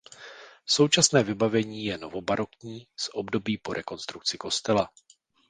[0.65, 4.89] Současné vybavení je novobarokní z období po rekonstrukci kostela.